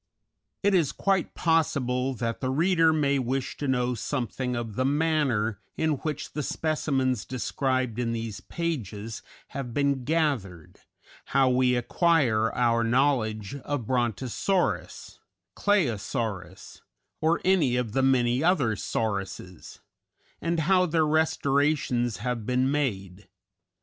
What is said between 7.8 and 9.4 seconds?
in these pages